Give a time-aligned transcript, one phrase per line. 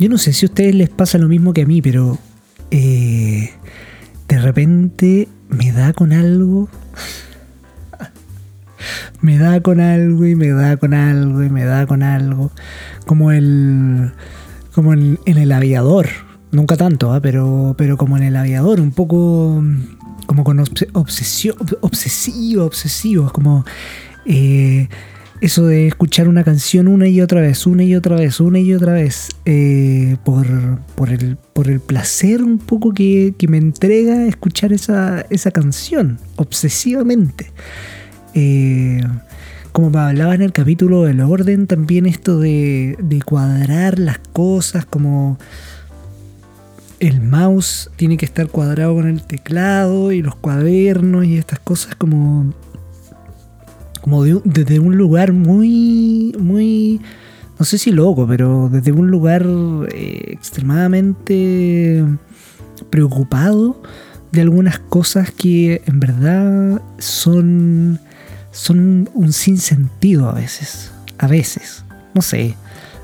[0.00, 2.16] Yo no sé si a ustedes les pasa lo mismo que a mí, pero
[2.70, 3.50] eh,
[4.28, 6.70] de repente me da con algo.
[9.20, 12.50] me da con algo y me da con algo y me da con algo.
[13.04, 14.12] Como el.
[14.74, 16.08] Como en, el aviador.
[16.50, 17.20] Nunca tanto, ¿ah?
[17.20, 19.62] pero, pero como en el aviador, un poco.
[20.24, 20.60] Como con
[20.94, 23.26] obsesión, obsesivo, obsesivo.
[23.26, 23.66] Es como.
[24.24, 24.88] Eh,
[25.40, 28.74] eso de escuchar una canción una y otra vez, una y otra vez, una y
[28.74, 30.46] otra vez, eh, por,
[31.08, 37.52] el, por el placer un poco que, me entrega escuchar esa, canción, obsesivamente.
[38.34, 39.02] Eh,
[39.72, 45.38] como hablaba en el capítulo del orden, también esto de, de cuadrar las cosas, como
[46.98, 51.94] el mouse tiene que estar cuadrado con el teclado y los cuadernos y estas cosas
[51.94, 52.52] como
[54.00, 57.00] como desde un lugar muy, muy,
[57.58, 59.46] no sé si loco, pero desde un lugar
[59.92, 62.04] eh, extremadamente
[62.90, 63.82] preocupado
[64.32, 67.98] de algunas cosas que en verdad son,
[68.52, 72.54] son un sinsentido a veces, a veces, no sé,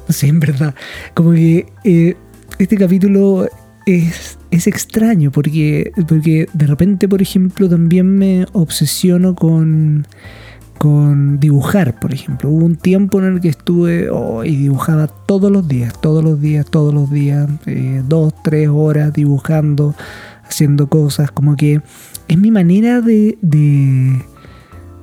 [0.09, 0.75] no sé, en verdad,
[1.15, 2.17] como que eh,
[2.59, 3.49] este capítulo
[3.87, 10.07] es, es extraño porque, porque de repente, por ejemplo, también me obsesiono con
[10.79, 12.51] con dibujar, por ejemplo.
[12.51, 16.41] Hubo un tiempo en el que estuve oh, y dibujaba todos los días, todos los
[16.41, 19.95] días, todos los días, eh, dos, tres horas dibujando,
[20.49, 21.81] haciendo cosas, como que
[22.29, 24.23] es mi manera de, de,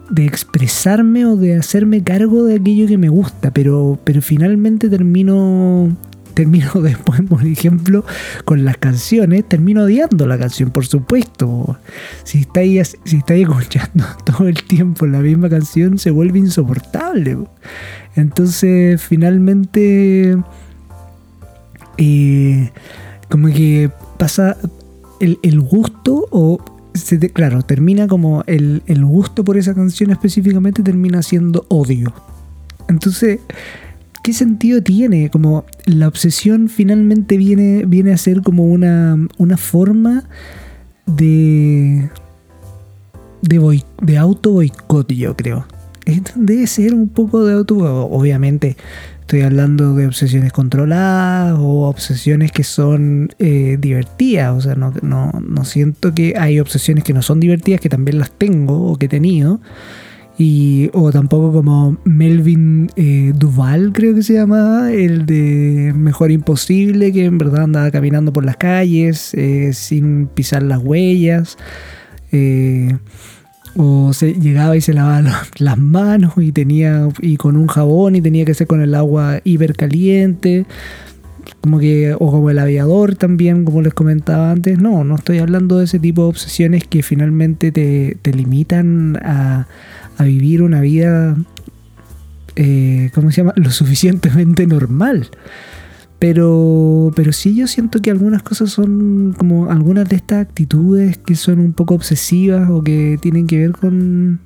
[0.10, 5.96] de, expresarme o de hacerme cargo de aquello que me gusta, pero, pero finalmente termino
[6.34, 8.06] termino después, por ejemplo,
[8.46, 11.78] con las canciones, termino odiando la canción, por supuesto.
[12.24, 17.38] Si estáis, si escuchando todo el tiempo la misma canción, se vuelve insoportable.
[18.16, 20.38] Entonces, finalmente,
[21.98, 22.72] eh,
[23.30, 24.58] como que pasa
[25.20, 26.64] el, gusto o...
[27.34, 32.14] claro, termina como el, el gusto por esa canción específicamente termina siendo odio.
[32.90, 33.40] Entonces,
[34.24, 35.30] ¿qué sentido tiene?
[35.30, 40.24] Como la obsesión finalmente viene, viene a ser como una, una forma
[41.06, 42.10] de,
[43.42, 45.68] de, de auto boicot, yo creo.
[46.36, 48.76] Debe ser un poco de auto Obviamente
[49.22, 54.54] estoy hablando de obsesiones controladas o obsesiones que son eh, divertidas.
[54.58, 58.20] O sea, no, no, no siento que hay obsesiones que no son divertidas, que también
[58.20, 59.62] las tengo o que he tenido
[60.38, 67.12] y, o tampoco como Melvin eh, Duval, creo que se llamaba, el de Mejor Imposible,
[67.12, 71.58] que en verdad andaba caminando por las calles eh, sin pisar las huellas.
[72.32, 72.98] Eh,
[73.76, 78.22] o se llegaba y se lavaba las manos y tenía y con un jabón y
[78.22, 80.66] tenía que ser con el agua hipercaliente
[81.62, 85.80] como que o como el aviador también como les comentaba antes no no estoy hablando
[85.80, 89.68] de ese tipo de obsesiones que finalmente te, te limitan a,
[90.18, 91.36] a vivir una vida,
[92.56, 93.54] eh, ¿cómo se llama?
[93.58, 95.30] Lo suficientemente normal.
[96.20, 101.36] Pero, pero sí yo siento que algunas cosas son como algunas de estas actitudes que
[101.36, 104.40] son un poco obsesivas o que tienen que ver con,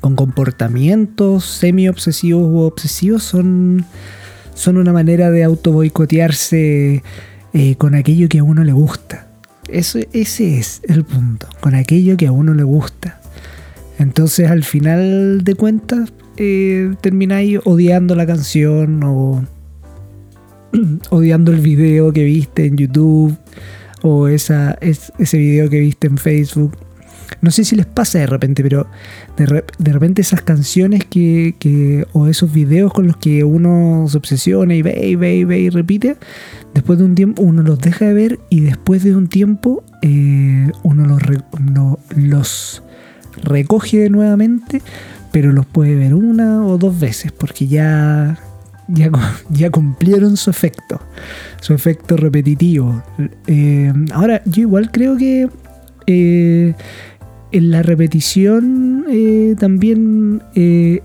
[0.00, 3.84] con comportamientos semi-obsesivos u obsesivos son,
[4.54, 7.02] son una manera de auto boicotearse
[7.52, 9.28] eh, con aquello que a uno le gusta.
[9.68, 13.17] Eso, ese es el punto, con aquello que a uno le gusta.
[13.98, 19.44] Entonces al final de cuentas eh, termináis odiando la canción o
[21.10, 23.36] odiando el video que viste en YouTube
[24.02, 26.76] o esa, ese video que viste en Facebook.
[27.40, 28.86] No sé si les pasa de repente, pero
[29.36, 34.82] de, repente esas canciones que, o esos videos con los que uno se obsesiona y
[34.82, 36.16] ve y ve y ve y repite,
[36.72, 40.70] después de un tiempo uno los deja de ver y después de un tiempo eh,
[40.82, 41.22] uno los,
[42.16, 42.82] los
[43.42, 44.82] recoge nuevamente,
[45.32, 48.38] pero los puede ver una o dos veces porque ya,
[48.88, 49.10] ya,
[49.50, 51.00] ya cumplieron su efecto,
[51.60, 53.02] su efecto repetitivo.
[53.46, 55.48] Eh, ahora, yo igual creo que
[56.06, 56.74] eh,
[57.50, 60.42] en la repetición eh, también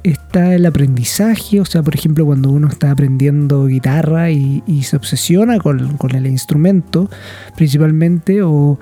[0.04, 5.60] está el aprendizaje, o sea, por ejemplo, cuando uno está aprendiendo guitarra y, se obsesiona
[5.60, 7.10] con, con el instrumento
[7.56, 8.78] principalmente, o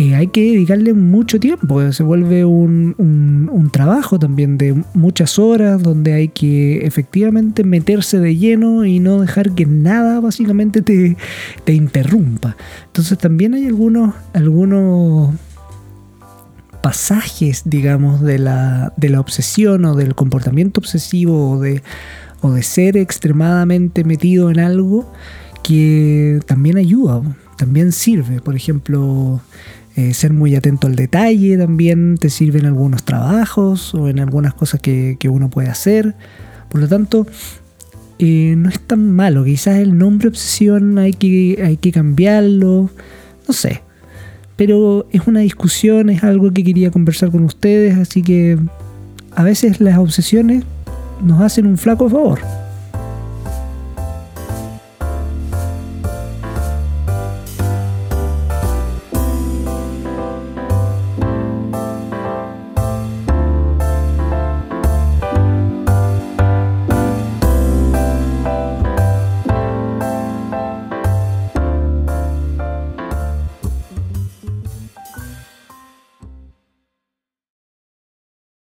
[0.00, 5.82] eh, hay que dedicarle mucho tiempo, se vuelve un, un, trabajo también de muchas horas
[5.82, 11.18] donde hay que efectivamente meterse de lleno y no dejar que nada básicamente te,
[11.64, 12.56] te interrumpa.
[12.86, 15.34] Entonces también hay algunos, algunos
[16.80, 21.82] pasajes, digamos, de la, de la obsesión o del comportamiento obsesivo o de,
[22.40, 25.12] o de ser extremadamente metido en algo
[25.62, 27.20] que también ayuda,
[27.58, 28.40] también sirve.
[28.40, 29.42] Por ejemplo,
[29.96, 34.54] eh, ser muy atento al detalle también te sirve en algunos trabajos o en algunas
[34.54, 36.14] cosas que, uno puede hacer.
[36.68, 37.26] Por lo tanto,
[38.18, 39.44] eh, no es tan malo.
[39.44, 42.90] Quizás el nombre obsesión hay que, hay que cambiarlo.
[43.48, 43.82] No sé.
[44.56, 47.98] Pero es una discusión, es algo que quería conversar con ustedes.
[47.98, 48.58] Así que
[49.34, 50.64] a veces las obsesiones
[51.24, 52.40] nos hacen un flaco favor.